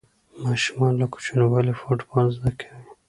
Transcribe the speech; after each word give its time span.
ماشومان 0.43 0.93
له 1.01 1.05
کوچنیوالي 1.13 1.73
فوټبال 1.79 2.27
زده 2.37 2.51
کوي. 2.59 2.81